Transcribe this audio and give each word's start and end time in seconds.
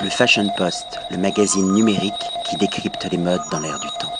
Le 0.00 0.10
Fashion 0.10 0.48
Post, 0.56 1.00
le 1.10 1.16
magazine 1.16 1.72
numérique 1.72 2.12
qui 2.48 2.56
décrypte 2.56 3.08
les 3.10 3.18
modes 3.18 3.40
dans 3.50 3.58
l'air 3.58 3.80
du 3.80 3.88
temps. 3.98 4.12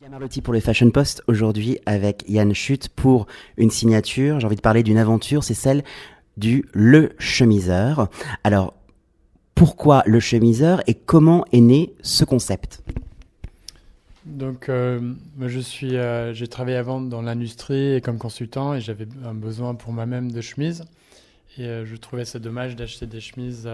Yann 0.00 0.12
Marlotti 0.12 0.40
pour 0.40 0.54
le 0.54 0.60
Fashion 0.60 0.90
Post, 0.90 1.24
aujourd'hui 1.26 1.80
avec 1.86 2.24
Yann 2.28 2.54
Chute 2.54 2.88
pour 2.88 3.26
une 3.56 3.70
signature. 3.70 4.38
J'ai 4.38 4.46
envie 4.46 4.56
de 4.56 4.60
parler 4.60 4.84
d'une 4.84 4.98
aventure, 4.98 5.42
c'est 5.42 5.54
celle 5.54 5.82
du 6.36 6.64
Le 6.72 7.14
Chemiseur. 7.18 8.08
Alors, 8.44 8.74
pourquoi 9.56 10.04
Le 10.06 10.20
Chemiseur 10.20 10.82
et 10.86 10.94
comment 10.94 11.44
est 11.52 11.60
né 11.60 11.92
ce 12.02 12.24
concept? 12.24 12.84
Donc, 14.24 14.68
euh, 14.68 15.00
moi, 15.36 15.48
je 15.48 15.58
suis, 15.58 15.96
euh, 15.96 16.32
j'ai 16.32 16.46
travaillé 16.46 16.76
avant 16.76 17.00
dans 17.00 17.22
l'industrie 17.22 17.96
et 17.96 18.00
comme 18.00 18.18
consultant 18.18 18.74
et 18.74 18.80
j'avais 18.80 19.08
un 19.24 19.34
besoin 19.34 19.74
pour 19.74 19.92
moi-même 19.92 20.30
de 20.30 20.40
chemises. 20.40 20.84
Et 21.58 21.66
euh, 21.66 21.84
je 21.84 21.96
trouvais 21.96 22.24
ça 22.24 22.38
dommage 22.38 22.76
d'acheter 22.76 23.06
des 23.06 23.20
chemises 23.20 23.68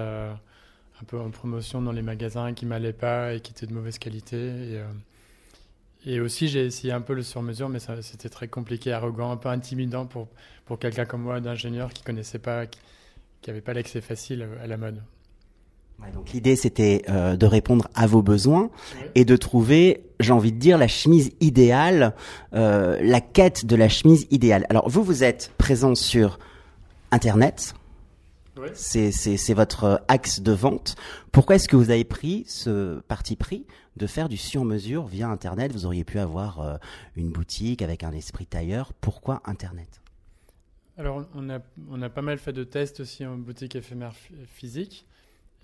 un 1.01 1.05
peu 1.05 1.19
en 1.19 1.31
promotion 1.31 1.83
dans 1.83 1.93
les 1.93 2.03
magasins 2.03 2.53
qui 2.55 2.67
m'allaient 2.67 2.93
pas 2.93 3.35
et 3.35 3.41
qui 3.41 3.53
étaient 3.53 3.67
de 3.67 3.75
mauvaise 3.75 3.99
qualité. 3.99 4.37
Et, 4.37 4.81
et 6.07 6.21
aussi, 6.21 6.49
j'ai 6.49 6.67
essayé 6.67 6.93
un 6.93 7.01
peu 7.01 7.15
le 7.15 7.23
sur-mesure, 7.23 7.69
mais 7.69 7.79
c'était 8.03 8.29
très 8.29 8.49
compliqué, 8.49 8.93
arrogant, 8.93 9.31
un 9.31 9.37
peu 9.37 9.49
intimidant 9.49 10.07
pour, 10.07 10.29
pour 10.65 10.79
quelqu'un 10.79 11.05
comme 11.05 11.23
moi, 11.23 11.41
d'ingénieur 11.41 11.93
qui 11.93 12.03
connaissait 12.03 12.39
pas, 12.39 12.67
qui 12.67 12.81
n'avait 13.49 13.61
pas 13.61 13.75
l'accès 13.75 14.01
facile 14.01 14.47
à 14.63 14.67
la 14.67 14.77
mode. 14.77 15.03
donc 16.15 16.31
l'idée 16.33 16.57
c'était 16.57 17.03
de 17.09 17.47
répondre 17.47 17.89
à 17.95 18.07
vos 18.07 18.23
besoins 18.23 18.71
et 19.15 19.25
de 19.25 19.37
trouver 19.37 20.09
j'ai 20.21 20.33
envie 20.33 20.53
de 20.53 20.59
dire, 20.59 20.79
la 20.79 20.89
chemise 20.89 21.33
idéale, 21.41 22.15
euh, 22.55 22.99
la 23.03 23.21
quête 23.21 23.67
de 23.67 23.77
la 23.77 23.89
chemise 23.89 24.27
idéale. 24.31 24.67
Alors 24.69 24.89
vous, 24.89 25.03
vous 25.03 25.25
êtes 25.25 25.53
présent 25.59 25.95
sur 25.95 26.39
Internet. 27.11 27.75
Ouais. 28.59 28.73
C'est 28.75 29.55
votre 29.55 30.03
axe 30.09 30.41
de 30.41 30.53
vente. 30.53 30.97
Pourquoi 31.33 31.57
est-ce 31.57 31.69
que 31.69 31.77
vous 31.77 31.91
avez 31.91 32.05
pris 32.05 32.45
ce 32.47 33.01
parti 33.01 33.37
pris 33.37 33.67
de 33.97 34.07
faire 34.07 34.29
du 34.29 34.37
sur-mesure 34.37 35.07
via 35.07 35.29
Internet? 35.29 35.73
Vous 35.73 35.87
auriez 35.87 36.05
pu 36.05 36.19
avoir 36.19 36.61
euh, 36.61 36.77
une 37.17 37.31
boutique 37.31 37.83
avec 37.83 38.03
un 38.03 38.13
esprit 38.13 38.47
tailleur. 38.47 38.93
Pourquoi 38.95 39.43
Internet? 39.45 40.01
Alors, 40.97 41.25
on 41.35 41.49
a, 41.49 41.61
on 41.91 42.03
a 42.03 42.09
pas 42.09 42.23
mal 42.23 42.39
fait 42.39 42.53
de 42.53 42.65
tests 42.65 43.01
aussi 43.01 43.25
en 43.25 43.37
boutique 43.37 43.77
éphémère 43.77 44.15
physique. 44.47 45.07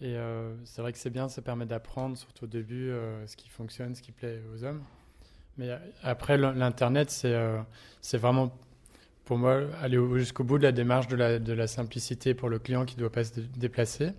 Et 0.00 0.16
euh, 0.16 0.54
c'est 0.64 0.82
vrai 0.82 0.92
que 0.92 0.98
c'est 0.98 1.10
bien, 1.10 1.28
ça 1.28 1.41
permet 1.41 1.66
d'apprendre, 1.66 2.16
surtout 2.16 2.44
au 2.44 2.48
début, 2.48 2.91
euh, 2.91 3.26
ce 3.26 3.36
qui 3.36 3.48
fonctionne, 3.48 3.94
ce 3.94 4.02
qui 4.02 4.12
plaît 4.12 4.41
aux 4.54 4.64
hommes. 4.64 4.82
Mais 5.56 5.70
euh, 5.70 5.78
après, 6.02 6.36
l'Internet, 6.36 7.10
c'est 7.10 7.34
c'est 8.00 8.19
vraiment, 8.19 8.52
pour 9.25 9.39
moi, 9.39 9.62
aller 9.80 9.98
jusqu'au 10.14 10.44
bout 10.44 10.58
de 10.58 10.64
la 10.64 10.72
démarche 10.72 11.08
de 11.08 11.17
la, 11.17 11.39
de 11.39 11.53
la 11.53 11.67
simplicité 11.67 12.34
pour 12.34 12.48
le 12.48 12.58
client 12.58 12.84
qui 12.84 12.97
ne 12.97 13.00
doit 13.00 13.12
pas 13.12 13.25
se 13.25 13.41
déplacer 13.56 14.11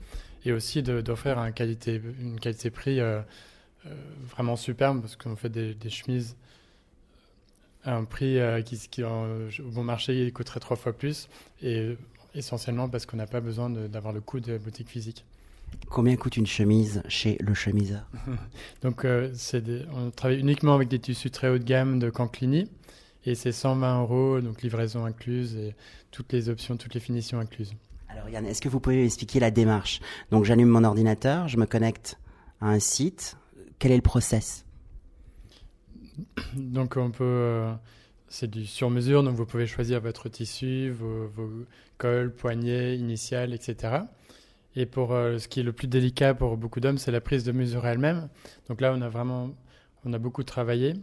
et 0.45 0.51
aussi 0.51 0.83
d'offrir 0.83 1.39
un 1.39 1.51
qualité, 1.51 2.01
une 2.19 2.39
qualité-prix 2.39 2.99
vraiment 4.29 4.55
superbe 4.55 5.01
parce 5.01 5.15
qu'on 5.15 5.35
fait 5.35 5.49
des, 5.49 5.73
des, 5.73 5.89
chemises 5.89 6.35
à 7.83 7.95
un 7.95 8.05
prix 8.05 8.39
qui, 8.63 8.77
qui 8.89 9.03
au 9.03 9.69
bon 9.71 9.83
marché, 9.83 10.23
il 10.23 10.33
coûterait 10.33 10.59
trois 10.59 10.77
fois 10.77 10.93
plus 10.93 11.29
et 11.61 11.97
essentiellement 12.35 12.89
parce 12.89 13.05
qu'on 13.05 13.17
n'a 13.17 13.27
pas 13.27 13.41
besoin 13.41 13.69
d'avoir 13.69 14.13
le 14.13 14.21
coût 14.21 14.39
de 14.39 14.57
boutique 14.57 14.89
physique. 14.89 15.25
Combien 15.89 16.15
coûte 16.15 16.37
une 16.37 16.47
chemise 16.47 17.01
chez 17.07 17.37
le 17.39 17.53
chemiseur 17.53 18.07
Donc, 18.81 19.05
euh, 19.05 19.33
on 19.93 20.11
travaille 20.11 20.39
uniquement 20.39 20.75
avec 20.75 20.87
des 20.87 20.99
tissus 20.99 21.31
très 21.31 21.49
haut 21.49 21.57
de 21.57 21.63
gamme 21.63 21.99
de 21.99 22.09
Canclini. 22.09 22.69
Et 23.25 23.33
c'est 23.35 23.51
120 23.51 24.01
euros, 24.01 24.41
donc 24.41 24.61
livraison 24.61 25.05
incluse 25.05 25.55
et 25.55 25.75
toutes 26.11 26.31
les 26.31 26.49
options, 26.49 26.77
toutes 26.77 26.93
les 26.93 26.99
finitions 26.99 27.39
incluses. 27.39 27.73
Alors 28.07 28.29
Yann, 28.29 28.45
est-ce 28.45 28.61
que 28.61 28.69
vous 28.69 28.79
pouvez 28.79 29.03
expliquer 29.03 29.39
la 29.39 29.51
démarche? 29.51 29.99
Donc 30.31 30.45
j'allume 30.45 30.69
mon 30.69 30.83
ordinateur, 30.83 31.47
je 31.47 31.57
me 31.57 31.65
connecte 31.65 32.19
à 32.61 32.67
un 32.67 32.79
site. 32.79 33.35
Quel 33.79 33.91
est 33.91 33.97
le 33.97 34.01
process? 34.01 34.65
Donc 36.55 36.97
on 36.97 37.11
peut, 37.11 37.23
euh, 37.23 37.73
c'est 38.27 38.49
du 38.49 38.65
sur-mesure, 38.65 39.23
donc 39.23 39.35
vous 39.35 39.45
pouvez 39.45 39.67
choisir 39.67 39.99
votre 39.99 40.29
tissu, 40.29 40.89
vos, 40.91 41.27
vos 41.27 41.49
cols, 41.97 42.33
poignets, 42.33 42.95
initiales, 42.97 43.53
etc. 43.53 43.97
Et 44.75 44.85
pour 44.85 45.13
euh, 45.13 45.37
ce 45.37 45.47
qui 45.47 45.59
est 45.59 45.63
le 45.63 45.73
plus 45.73 45.87
délicat 45.87 46.33
pour 46.33 46.57
beaucoup 46.57 46.79
d'hommes, 46.79 46.97
c'est 46.97 47.11
la 47.11 47.21
prise 47.21 47.43
de 47.43 47.51
mesure 47.51 47.85
elle-même. 47.85 48.29
Donc 48.69 48.81
là, 48.81 48.93
on 48.95 49.01
a 49.01 49.09
vraiment, 49.09 49.51
on 50.05 50.13
a 50.13 50.17
beaucoup 50.17 50.43
travaillé 50.43 50.93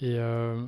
et 0.00 0.18
euh, 0.18 0.66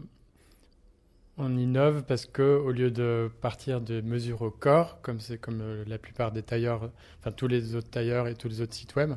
on 1.38 1.56
innove 1.56 2.04
parce 2.04 2.26
que 2.26 2.43
au 2.43 2.71
lieu 2.72 2.91
de 2.91 3.31
partir 3.41 3.81
de 3.81 4.00
mesures 4.00 4.43
au 4.43 4.50
corps, 4.50 5.00
comme 5.00 5.21
c'est 5.21 5.38
comme 5.38 5.60
euh, 5.60 5.84
la 5.87 5.99
plupart 5.99 6.32
des 6.32 6.43
tailleurs, 6.43 6.91
enfin 7.21 7.32
tous 7.32 7.49
les 7.49 7.75
autres 7.75 7.91
tailleurs 7.91 8.28
et 8.28 8.34
tous 8.34 8.49
les 8.49 8.60
autres 8.60 8.75
sites 8.75 8.94
web, 8.97 9.12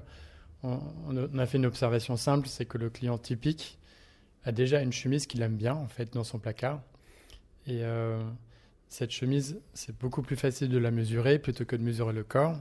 on, 0.63 0.79
on 1.07 1.37
a 1.37 1.45
fait 1.45 1.57
une 1.57 1.65
observation 1.65 2.15
simple, 2.17 2.47
c'est 2.47 2.65
que 2.65 2.77
le 2.77 2.89
client 2.89 3.17
typique 3.17 3.79
a 4.45 4.51
déjà 4.51 4.81
une 4.81 4.93
chemise 4.93 5.27
qu'il 5.27 5.41
aime 5.41 5.57
bien 5.57 5.73
en 5.73 5.87
fait 5.87 6.13
dans 6.13 6.23
son 6.23 6.39
placard 6.39 6.81
et 7.67 7.83
cette 8.87 9.11
chemise, 9.11 9.61
c'est 9.73 9.97
beaucoup 9.97 10.21
plus 10.21 10.35
facile 10.35 10.69
de 10.69 10.77
la 10.77 10.91
mesurer 10.91 11.39
plutôt 11.39 11.65
que 11.65 11.75
de 11.75 11.83
mesurer 11.83 12.13
le 12.13 12.23
corps. 12.23 12.57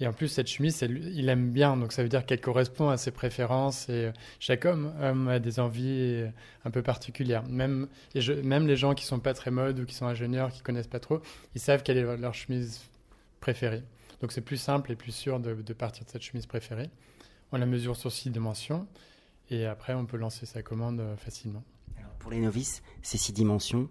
Et 0.00 0.06
en 0.06 0.12
plus, 0.12 0.28
cette 0.28 0.46
chemise, 0.46 0.80
il 0.80 1.28
aime 1.28 1.50
bien, 1.50 1.76
donc 1.76 1.92
ça 1.92 2.04
veut 2.04 2.08
dire 2.08 2.24
qu'elle 2.24 2.40
correspond 2.40 2.88
à 2.88 2.96
ses 2.96 3.10
préférences. 3.10 3.88
Et 3.88 4.06
euh, 4.06 4.12
chaque 4.38 4.64
homme, 4.64 4.92
a 5.28 5.40
des 5.40 5.58
envies 5.58 6.22
euh, 6.22 6.28
un 6.64 6.70
peu 6.70 6.82
particulières. 6.82 7.42
Même, 7.48 7.88
et 8.14 8.20
je, 8.20 8.32
même 8.32 8.68
les 8.68 8.76
gens 8.76 8.94
qui 8.94 9.04
sont 9.04 9.18
pas 9.18 9.34
très 9.34 9.50
mode 9.50 9.80
ou 9.80 9.86
qui 9.86 9.94
sont 9.94 10.06
ingénieurs, 10.06 10.52
qui 10.52 10.62
connaissent 10.62 10.86
pas 10.86 11.00
trop, 11.00 11.20
ils 11.56 11.60
savent 11.60 11.82
quelle 11.82 11.96
est 11.96 12.16
leur 12.16 12.34
chemise 12.34 12.82
préférée. 13.40 13.82
Donc 14.20 14.30
c'est 14.30 14.40
plus 14.40 14.56
simple 14.56 14.92
et 14.92 14.96
plus 14.96 15.12
sûr 15.12 15.40
de, 15.40 15.54
partir 15.72 16.04
de 16.04 16.10
cette 16.10 16.22
chemise 16.22 16.46
préférée. 16.46 16.90
On 17.50 17.58
la 17.58 17.66
mesure 17.66 17.96
sur 17.96 18.12
six 18.12 18.30
dimensions 18.30 18.86
et 19.50 19.66
après 19.66 19.94
on 19.94 20.06
peut 20.06 20.16
lancer 20.16 20.46
sa 20.46 20.62
commande 20.62 21.00
euh, 21.00 21.16
facilement. 21.16 21.64
Alors 21.98 22.12
pour 22.18 22.30
les 22.30 22.38
novices, 22.38 22.82
ces 23.02 23.18
six 23.18 23.32
dimensions, 23.32 23.88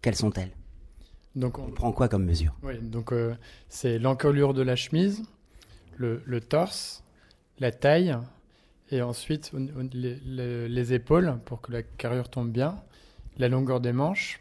quelles 0.00 0.16
sont-elles? 0.16 0.52
Donc 1.34 1.58
on, 1.58 1.70
prend 1.70 1.92
quoi 1.92 2.08
comme 2.08 2.24
mesure? 2.24 2.54
Oui, 2.62 2.78
donc 2.78 3.12
c'est 3.70 3.98
l'encolure 3.98 4.52
de 4.52 4.60
la 4.60 4.76
chemise, 4.76 5.22
le, 5.98 6.40
torse, 6.40 7.04
la 7.58 7.70
taille, 7.70 8.16
et 8.90 9.02
ensuite 9.02 9.52
les, 9.92 10.92
épaules 10.92 11.38
pour 11.44 11.60
que 11.60 11.72
la 11.72 11.82
carrure 11.82 12.28
tombe 12.28 12.50
bien, 12.50 12.76
la 13.38 13.48
longueur 13.48 13.80
des 13.80 13.92
manches, 13.92 14.40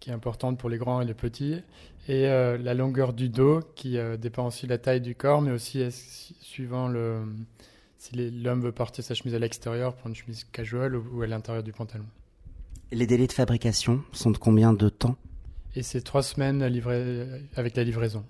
qui 0.00 0.10
est 0.10 0.12
importante 0.12 0.58
pour 0.58 0.70
les 0.70 0.78
grands 0.78 1.00
et 1.00 1.04
les 1.04 1.14
petits, 1.14 1.62
et 2.08 2.26
euh, 2.26 2.56
la 2.56 2.72
longueur 2.74 3.12
du 3.12 3.28
dos, 3.28 3.60
qui 3.74 3.98
euh, 3.98 4.16
dépend 4.16 4.46
aussi 4.46 4.66
de 4.66 4.70
la 4.70 4.78
taille 4.78 5.00
du 5.00 5.14
corps, 5.14 5.42
mais 5.42 5.50
aussi 5.50 5.86
suivant 6.40 6.88
le, 6.88 7.22
si 7.98 8.30
l'homme 8.30 8.62
veut 8.62 8.72
porter 8.72 9.02
sa 9.02 9.14
chemise 9.14 9.34
à 9.34 9.38
l'extérieur 9.38 9.94
pour 9.94 10.08
une 10.08 10.14
chemise 10.14 10.44
casual 10.44 10.96
ou, 10.96 11.18
ou 11.18 11.22
à 11.22 11.26
l'intérieur 11.26 11.62
du 11.62 11.72
pantalon. 11.72 12.06
Les 12.90 13.06
délais 13.06 13.26
de 13.26 13.32
fabrication 13.32 14.02
sont 14.12 14.30
de 14.30 14.38
combien 14.38 14.72
de 14.72 14.88
temps? 14.88 15.16
Et 15.76 15.82
c'est 15.82 16.00
trois 16.00 16.22
semaines 16.22 16.62
avec 16.62 17.76
la 17.76 17.84
livraison. 17.84 18.24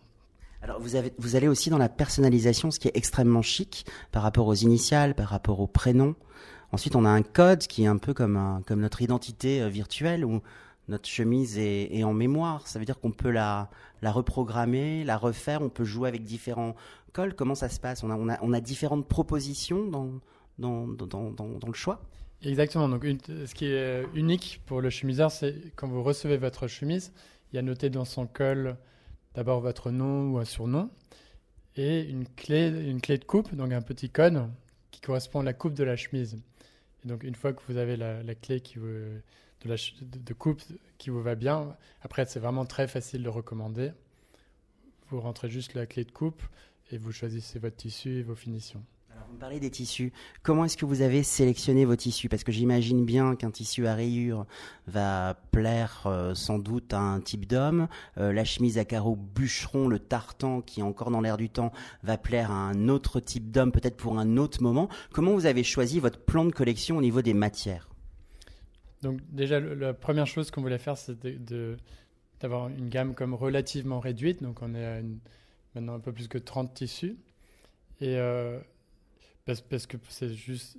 Alors 0.60 0.80
vous, 0.80 1.36
allez 1.36 1.48
aussi 1.48 1.70
dans 1.70 1.78
la 1.78 1.88
personnalisation, 1.88 2.70
ce 2.70 2.80
qui 2.80 2.88
est 2.88 2.96
extrêmement 2.96 3.42
chic 3.42 3.86
par 4.10 4.22
rapport 4.22 4.46
aux 4.46 4.54
initiales, 4.54 5.14
par 5.14 5.28
rapport 5.28 5.60
aux 5.60 5.68
prénoms. 5.68 6.16
Ensuite, 6.72 6.96
on 6.96 7.04
a 7.04 7.08
un 7.08 7.22
code 7.22 7.60
qui 7.60 7.84
est 7.84 7.86
un 7.86 7.96
peu 7.96 8.12
comme, 8.12 8.62
notre 8.70 9.02
identité 9.02 9.62
euh, 9.62 9.68
virtuelle 9.68 10.24
où 10.24 10.42
notre 10.88 11.08
chemise 11.08 11.58
est, 11.58 12.02
en 12.02 12.12
mémoire. 12.12 12.66
Ça 12.66 12.78
veut 12.78 12.84
dire 12.84 12.98
qu'on 12.98 13.12
peut 13.12 13.30
la, 13.30 13.70
reprogrammer, 14.02 15.04
la 15.04 15.16
refaire. 15.16 15.62
On 15.62 15.68
peut 15.68 15.84
jouer 15.84 16.08
avec 16.08 16.24
différents 16.24 16.74
cols. 17.12 17.34
Comment 17.34 17.54
ça 17.54 17.68
se 17.68 17.78
passe? 17.78 18.02
On 18.02 18.52
a, 18.52 18.60
différentes 18.60 19.06
propositions 19.06 19.86
dans, 19.86 20.20
le 20.58 21.72
choix? 21.74 22.00
Exactement. 22.42 22.88
Donc, 22.88 23.04
ce 23.04 23.54
qui 23.54 23.66
est 23.66 24.04
unique 24.14 24.62
pour 24.66 24.80
le 24.80 24.90
chemiseur, 24.90 25.30
c'est 25.30 25.54
quand 25.76 25.88
vous 25.88 26.02
recevez 26.02 26.36
votre 26.36 26.66
chemise, 26.68 27.12
il 27.52 27.56
y 27.56 27.58
a 27.58 27.62
noté 27.62 27.90
dans 27.90 28.04
son 28.04 28.26
col 28.26 28.76
d'abord 29.38 29.60
votre 29.60 29.92
nom 29.92 30.32
ou 30.32 30.38
un 30.38 30.44
surnom 30.44 30.90
et 31.76 32.00
une 32.00 32.26
clé, 32.26 32.66
une 32.66 33.00
clé 33.00 33.18
de 33.18 33.24
coupe, 33.24 33.54
donc 33.54 33.70
un 33.70 33.82
petit 33.82 34.10
code 34.10 34.50
qui 34.90 35.00
correspond 35.00 35.38
à 35.38 35.42
la 35.44 35.52
coupe 35.52 35.74
de 35.74 35.84
la 35.84 35.94
chemise. 35.94 36.42
Et 37.04 37.08
donc 37.08 37.22
une 37.22 37.36
fois 37.36 37.52
que 37.52 37.62
vous 37.68 37.76
avez 37.76 37.96
la, 37.96 38.34
clé 38.34 38.60
qui 38.60 38.80
de, 38.80 39.22
la, 39.64 39.76
de, 40.02 40.34
coupe 40.34 40.60
qui 40.98 41.10
vous 41.10 41.22
va 41.22 41.36
bien, 41.36 41.76
après 42.02 42.26
c'est 42.26 42.40
vraiment 42.40 42.66
très 42.66 42.88
facile 42.88 43.22
de 43.22 43.28
recommander. 43.28 43.92
Vous 45.08 45.20
rentrez 45.20 45.48
juste 45.48 45.74
la 45.74 45.86
clé 45.86 46.02
de 46.02 46.10
coupe 46.10 46.42
et 46.90 46.98
vous 46.98 47.12
choisissez 47.12 47.60
votre 47.60 47.76
tissu 47.76 48.18
et 48.18 48.22
vos 48.24 48.34
finitions. 48.34 48.82
Vous 49.30 49.36
parlez 49.36 49.60
des 49.60 49.70
tissus. 49.70 50.12
Comment 50.42 50.64
est-ce 50.64 50.76
que 50.76 50.86
vous 50.86 51.02
avez 51.02 51.22
sélectionné 51.22 51.84
vos 51.84 51.96
tissus? 51.96 52.28
Parce 52.28 52.44
que 52.44 52.52
j'imagine 52.52 53.04
bien 53.04 53.36
qu'un 53.36 53.50
tissu 53.50 53.86
à 53.86 53.94
rayures 53.94 54.46
va 54.86 55.36
plaire 55.52 56.04
euh, 56.06 56.34
sans 56.34 56.58
doute 56.58 56.94
à 56.94 56.98
un 56.98 57.20
type 57.20 57.46
d'homme. 57.46 57.88
Euh, 58.16 58.32
la 58.32 58.44
chemise 58.44 58.78
à 58.78 58.84
carreaux 58.84 59.16
bûcheron, 59.16 59.88
le 59.88 59.98
tartan 59.98 60.62
qui 60.62 60.80
est 60.80 60.82
encore 60.82 61.10
dans 61.10 61.20
l'air 61.20 61.36
du 61.36 61.50
temps, 61.50 61.72
va 62.02 62.16
plaire 62.16 62.50
à 62.50 62.54
un 62.54 62.88
autre 62.88 63.20
type 63.20 63.50
d'homme, 63.50 63.70
peut-être 63.70 63.96
pour 63.96 64.18
un 64.18 64.38
autre 64.38 64.62
moment. 64.62 64.88
Comment 65.12 65.34
vous 65.34 65.46
avez 65.46 65.62
choisi 65.62 66.00
votre 66.00 66.18
plan 66.18 66.44
de 66.44 66.52
collection 66.52 66.96
au 66.96 67.02
niveau 67.02 67.20
des 67.20 67.34
matières? 67.34 67.88
Donc 69.02 69.20
déjà, 69.28 69.60
la 69.60 69.92
première 69.92 70.26
chose 70.26 70.50
qu'on 70.50 70.62
voulait 70.62 70.78
faire, 70.78 70.96
c'est 70.96 71.16
d'avoir 72.40 72.68
une 72.68 72.88
gamme 72.88 73.14
comme 73.14 73.34
relativement 73.34 74.00
réduite. 74.00 74.42
Donc 74.42 74.62
on 74.62 74.74
est 74.74 75.04
maintenant 75.74 75.94
un 75.94 76.00
peu 76.00 76.12
plus 76.12 76.28
que 76.28 76.38
30 76.38 76.72
tissus. 76.72 77.18
Et 78.00 78.16
parce, 79.68 79.86
que 79.86 79.96
c'est 80.08 80.34
juste. 80.34 80.76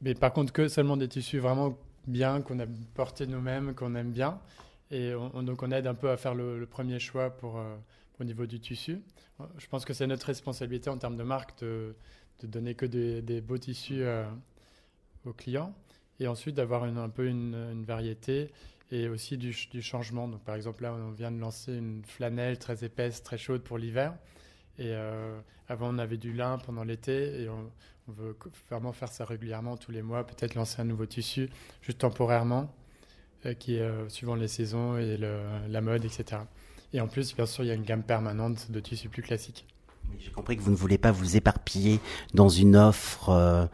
Mais 0.00 0.14
par 0.14 0.32
contre, 0.32 0.52
que 0.52 0.68
seulement 0.68 0.96
des 0.96 1.08
tissus 1.08 1.38
vraiment 1.38 1.76
bien, 2.06 2.40
qu'on 2.42 2.58
a 2.60 2.66
porté 2.94 3.26
nous-mêmes, 3.26 3.74
qu'on 3.74 3.94
aime 3.94 4.12
bien. 4.12 4.40
Et 4.90 5.12
donc, 5.12 5.62
on 5.62 5.70
aide 5.70 5.86
un 5.86 5.94
peu 5.94 6.10
à 6.10 6.16
faire 6.16 6.34
le, 6.34 6.64
premier 6.66 6.98
choix 6.98 7.30
pour, 7.30 7.60
au 8.18 8.24
niveau 8.24 8.46
du 8.46 8.58
tissu. 8.58 9.02
Je 9.58 9.66
pense 9.66 9.84
que 9.84 9.92
c'est 9.92 10.06
notre 10.06 10.26
responsabilité 10.26 10.88
en 10.88 10.96
termes 10.96 11.16
de 11.16 11.22
marque 11.22 11.60
de, 11.62 11.94
donner 12.42 12.74
que 12.74 12.86
des, 12.86 13.40
beaux 13.40 13.58
tissus 13.58 14.02
aux 15.26 15.32
clients 15.34 15.74
et 16.20 16.26
ensuite 16.26 16.54
d'avoir 16.54 16.84
un 16.84 17.08
peu 17.10 17.26
une, 17.26 17.54
une, 17.54 17.84
variété 17.84 18.50
et 18.90 19.08
aussi 19.08 19.36
du, 19.36 19.54
du, 19.70 19.82
changement. 19.82 20.28
Donc, 20.28 20.42
par 20.44 20.54
exemple, 20.54 20.82
là, 20.84 20.94
on 20.94 21.10
vient 21.10 21.30
de 21.30 21.38
lancer 21.38 21.74
une 21.74 22.02
flanelle 22.04 22.58
très 22.58 22.84
épaisse, 22.84 23.22
très 23.22 23.36
chaude 23.36 23.62
pour 23.62 23.76
l'hiver. 23.76 24.14
Euh, 24.80 25.40
avant, 25.68 25.94
on 25.94 25.98
avait 25.98 26.16
du 26.16 26.32
lin 26.32 26.58
pendant 26.58 26.84
l'été 26.84 27.42
et 27.42 27.48
on, 27.48 27.70
veut 28.10 28.38
vraiment 28.70 28.94
faire 28.94 29.10
ça 29.10 29.26
régulièrement 29.26 29.76
tous 29.76 29.92
les 29.92 30.00
mois, 30.00 30.26
peut-être 30.26 30.54
lancer 30.54 30.80
un 30.80 30.86
nouveau 30.86 31.04
tissu, 31.04 31.50
juste 31.82 31.98
temporairement, 31.98 32.72
euh, 33.44 33.52
qui 33.52 33.78
euh, 33.78 34.08
suivant 34.08 34.34
les 34.34 34.48
saisons 34.48 34.96
et 34.96 35.18
la 35.18 35.80
mode, 35.82 36.06
etc. 36.06 36.40
Et 36.94 37.02
en 37.02 37.06
plus, 37.06 37.36
bien 37.36 37.44
sûr, 37.44 37.64
il 37.64 37.66
y 37.66 37.70
a 37.70 37.74
une 37.74 37.82
gamme 37.82 38.02
permanente 38.02 38.70
de 38.70 38.80
tissus 38.80 39.10
plus 39.10 39.20
classiques. 39.20 39.66
J'ai 40.18 40.30
compris 40.30 40.56
que 40.56 40.62
vous 40.62 40.70
ne 40.70 40.76
voulez 40.76 40.96
pas 40.96 41.12
vous 41.12 41.36
éparpiller 41.36 42.00
dans 42.32 42.48
une 42.48 42.76
offre 42.76 43.28
euh, 43.28 43.66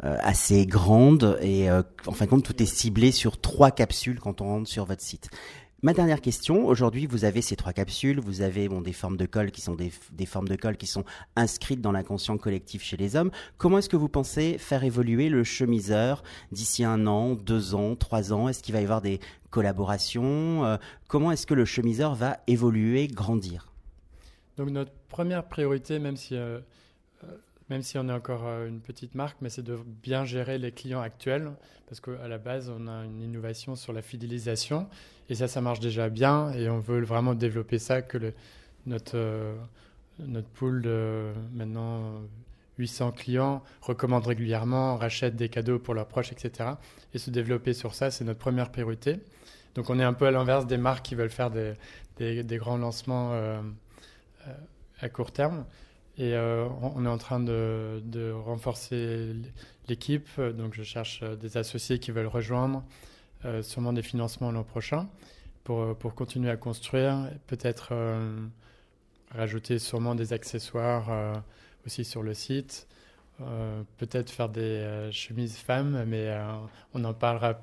assez 0.00 0.64
grande 0.64 1.38
et 1.42 1.70
en 1.70 2.12
fin 2.12 2.24
de 2.24 2.30
compte 2.30 2.42
tout 2.42 2.62
est 2.62 2.66
ciblé 2.66 3.12
sur 3.12 3.38
trois 3.38 3.70
capsules 3.70 4.18
quand 4.18 4.40
on 4.40 4.46
rentre 4.46 4.68
sur 4.70 4.86
votre 4.86 5.02
site. 5.02 5.28
Ma 5.84 5.92
dernière 5.92 6.22
question, 6.22 6.66
aujourd'hui 6.66 7.06
vous 7.06 7.26
avez 7.26 7.42
ces 7.42 7.56
trois 7.56 7.74
capsules, 7.74 8.18
vous 8.18 8.40
avez 8.40 8.70
des 8.70 8.92
formes 8.94 9.18
de 9.18 9.26
colle 9.26 9.50
qui 9.50 9.60
sont 9.60 9.74
des, 9.74 9.90
formes 10.24 10.48
de 10.48 10.56
qui 10.72 10.86
sont 10.86 11.04
inscrites 11.36 11.82
dans 11.82 11.92
l'inconscient 11.92 12.38
collectif 12.38 12.82
chez 12.82 12.96
les 12.96 13.16
hommes. 13.16 13.30
Comment 13.58 13.76
est-ce 13.76 13.90
que 13.90 13.96
vous 13.98 14.08
pensez 14.08 14.56
faire 14.56 14.82
évoluer 14.82 15.28
le 15.28 15.44
chemiseur 15.44 16.22
d'ici 16.52 16.84
un 16.84 17.06
an, 17.06 17.34
deux 17.34 17.74
ans, 17.74 17.96
trois 17.96 18.32
ans? 18.32 18.48
Est-ce 18.48 18.62
qu'il 18.62 18.72
va 18.72 18.80
y 18.80 18.84
avoir 18.84 19.02
des 19.02 19.20
collaborations? 19.50 20.64
Euh, 20.64 20.78
Comment 21.06 21.32
est-ce 21.32 21.46
que 21.46 21.52
le 21.52 21.66
chemiseur 21.66 22.14
va 22.14 22.38
évoluer, 22.46 23.06
grandir? 23.06 23.70
Donc 24.56 24.70
notre 24.70 24.92
première 25.10 25.44
priorité, 25.44 25.98
même 25.98 26.16
si 26.16 26.34
euh, 26.34 26.60
même 27.70 27.82
si 27.82 27.98
on 27.98 28.08
est 28.08 28.12
encore 28.12 28.46
euh, 28.46 28.68
une 28.68 28.80
petite 28.80 29.14
marque, 29.14 29.36
mais 29.40 29.48
c'est 29.48 29.62
de 29.62 29.78
bien 30.02 30.24
gérer 30.24 30.58
les 30.58 30.72
clients 30.72 31.00
actuels, 31.00 31.52
parce 31.88 32.00
qu'à 32.00 32.28
la 32.28 32.38
base, 32.38 32.70
on 32.70 32.86
a 32.88 33.04
une 33.04 33.22
innovation 33.22 33.76
sur 33.76 33.92
la 33.92 34.02
fidélisation, 34.02 34.88
et 35.28 35.34
ça, 35.34 35.48
ça 35.48 35.60
marche 35.60 35.80
déjà 35.80 36.08
bien, 36.08 36.52
et 36.52 36.68
on 36.68 36.78
veut 36.78 37.02
vraiment 37.02 37.34
développer 37.34 37.78
ça, 37.78 38.02
que 38.02 38.32
notre, 38.86 39.16
euh, 39.16 39.56
notre 40.18 40.48
pool 40.48 40.82
de 40.82 41.32
maintenant 41.52 42.20
800 42.78 43.12
clients 43.12 43.62
recommande 43.80 44.26
régulièrement, 44.26 44.96
rachète 44.96 45.36
des 45.36 45.48
cadeaux 45.48 45.78
pour 45.78 45.94
leurs 45.94 46.08
proches, 46.08 46.32
etc. 46.32 46.70
Et 47.14 47.18
se 47.18 47.30
développer 47.30 47.72
sur 47.72 47.94
ça, 47.94 48.10
c'est 48.10 48.24
notre 48.24 48.40
première 48.40 48.70
priorité. 48.70 49.20
Donc 49.74 49.90
on 49.90 49.98
est 49.98 50.04
un 50.04 50.12
peu 50.12 50.26
à 50.26 50.30
l'inverse 50.30 50.66
des 50.66 50.76
marques 50.76 51.04
qui 51.04 51.14
veulent 51.14 51.30
faire 51.30 51.50
des 51.50 52.58
grands 52.58 52.76
lancements 52.76 53.30
euh, 53.32 53.60
à 55.00 55.08
court 55.08 55.32
terme. 55.32 55.64
Et 56.16 56.34
euh, 56.34 56.68
on 56.80 57.04
est 57.04 57.08
en 57.08 57.18
train 57.18 57.40
de, 57.40 58.32
renforcer 58.32 59.34
l'équipe. 59.88 60.28
Donc, 60.40 60.74
je 60.74 60.82
cherche 60.82 61.20
euh, 61.22 61.34
des 61.34 61.56
associés 61.56 61.98
qui 61.98 62.12
veulent 62.12 62.28
rejoindre, 62.28 62.84
euh, 63.44 63.62
sûrement 63.62 63.92
des 63.92 64.02
financements 64.02 64.52
l'an 64.52 64.62
prochain, 64.62 65.08
pour, 65.64 65.96
pour 65.96 66.14
continuer 66.14 66.50
à 66.50 66.56
construire. 66.56 67.30
Peut-être 67.46 67.94
rajouter 69.30 69.78
sûrement 69.78 70.14
des 70.14 70.32
accessoires 70.32 71.42
aussi 71.86 72.04
sur 72.04 72.22
le 72.22 72.34
site. 72.34 72.86
Peut-être 73.96 74.30
faire 74.30 74.50
des 74.50 75.08
chemises 75.10 75.56
femmes, 75.56 76.04
mais 76.06 76.30
on 76.92 77.02
en 77.04 77.14
parlera, 77.14 77.54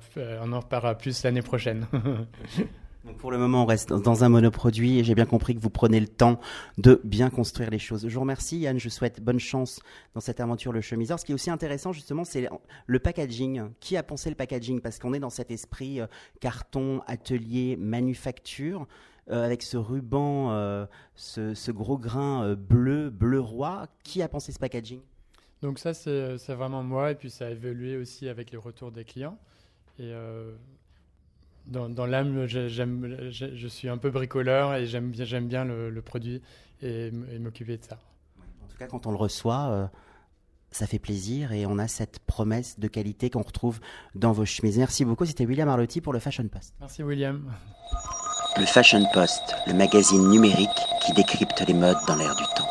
plus 0.94 1.22
l'année 1.22 1.42
prochaine. 1.42 1.86
Donc 3.04 3.16
pour 3.16 3.32
le 3.32 3.38
moment, 3.38 3.64
on 3.64 3.66
reste 3.66 3.92
dans 3.92 4.22
un 4.22 4.28
monoproduit 4.28 5.00
et 5.00 5.04
j'ai 5.04 5.16
bien 5.16 5.26
compris 5.26 5.56
que 5.56 5.60
vous 5.60 5.70
prenez 5.70 5.98
le 5.98 6.06
temps 6.06 6.38
de 6.78 7.00
bien 7.02 7.30
construire 7.30 7.68
les 7.68 7.80
choses. 7.80 8.06
Je 8.06 8.14
vous 8.14 8.20
remercie 8.20 8.58
Yann, 8.58 8.78
je 8.78 8.88
souhaite 8.88 9.20
bonne 9.20 9.40
chance 9.40 9.80
dans 10.14 10.20
cette 10.20 10.38
aventure 10.38 10.72
le 10.72 10.80
chemiseur. 10.80 11.18
Ce 11.18 11.24
qui 11.24 11.32
est 11.32 11.34
aussi 11.34 11.50
intéressant 11.50 11.92
justement, 11.92 12.24
c'est 12.24 12.48
le 12.86 12.98
packaging. 13.00 13.70
Qui 13.80 13.96
a 13.96 14.04
pensé 14.04 14.28
le 14.28 14.36
packaging? 14.36 14.80
Parce 14.80 15.00
qu'on 15.00 15.14
est 15.14 15.18
dans 15.18 15.30
cet 15.30 15.50
esprit 15.50 16.00
euh, 16.00 16.06
carton, 16.40 17.02
atelier, 17.06 17.76
manufacture. 17.76 18.86
Euh, 19.30 19.44
avec 19.44 19.62
ce 19.62 19.76
ruban, 19.76 20.50
euh, 20.50 20.84
ce, 21.14 21.54
ce, 21.54 21.70
gros 21.70 21.96
grain 21.96 22.54
bleu, 22.54 23.08
bleu 23.08 23.38
roi, 23.38 23.86
qui 24.02 24.20
a 24.20 24.28
pensé 24.28 24.50
ce 24.50 24.58
packaging? 24.58 25.00
Donc 25.60 25.78
ça, 25.78 25.94
c'est 25.94 26.36
vraiment 26.48 26.82
moi, 26.82 27.12
et 27.12 27.14
puis 27.14 27.30
ça 27.30 27.46
a 27.46 27.50
évolué 27.50 27.96
aussi 27.96 28.28
avec 28.28 28.50
les 28.50 28.58
retours 28.58 28.90
des 28.90 29.04
clients. 29.04 29.38
Et 30.00 30.12
dans, 31.66 31.88
dans 31.88 32.06
l'âme, 32.06 32.46
j'aime, 32.46 33.28
je 33.30 33.66
suis 33.68 33.88
un 33.88 33.98
peu 33.98 34.10
bricoleur 34.10 34.74
et 34.74 34.86
j'aime 34.86 35.10
bien, 35.10 35.24
j'aime 35.24 35.48
bien 35.48 35.64
le, 35.64 35.90
le 35.90 36.02
produit 36.02 36.42
et, 36.82 37.06
et 37.06 37.38
m'occuper 37.38 37.76
de 37.78 37.84
ça. 37.84 37.98
En 38.62 38.66
tout 38.68 38.76
cas, 38.76 38.86
quand 38.86 39.06
on 39.06 39.10
le 39.10 39.16
reçoit, 39.16 39.68
euh, 39.70 39.86
ça 40.70 40.86
fait 40.86 40.98
plaisir 40.98 41.52
et 41.52 41.66
on 41.66 41.78
a 41.78 41.86
cette 41.88 42.18
promesse 42.20 42.78
de 42.78 42.88
qualité 42.88 43.30
qu'on 43.30 43.42
retrouve 43.42 43.80
dans 44.14 44.32
vos 44.32 44.44
chemises. 44.44 44.78
Merci 44.78 45.04
beaucoup. 45.04 45.24
C'était 45.24 45.46
William 45.46 45.68
Arlotti 45.68 46.00
pour 46.00 46.12
le 46.12 46.18
Fashion 46.18 46.48
Post. 46.48 46.74
Merci 46.80 47.02
William. 47.02 47.52
Le 48.58 48.66
Fashion 48.66 49.04
Post, 49.14 49.54
le 49.66 49.74
magazine 49.74 50.28
numérique 50.28 50.68
qui 51.04 51.12
décrypte 51.12 51.62
les 51.66 51.74
modes 51.74 51.96
dans 52.06 52.16
l'air 52.16 52.34
du 52.36 52.44
temps. 52.56 52.68